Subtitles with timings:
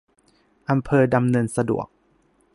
[0.69, 1.87] อำเภอดำเนินสะดวก